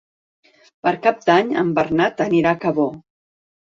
Per 0.87 0.93
Cap 1.05 1.23
d'Any 1.29 1.53
en 1.65 1.71
Bernat 1.79 2.27
anirà 2.29 2.59
a 2.59 2.63
Cabó. 2.67 2.93